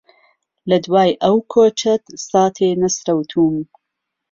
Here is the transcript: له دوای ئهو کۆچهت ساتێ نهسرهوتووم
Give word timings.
له 0.69 0.77
دوای 0.85 1.09
ئهو 1.23 1.39
کۆچهت 1.53 2.03
ساتێ 2.29 2.69
نهسرهوتووم 2.81 3.57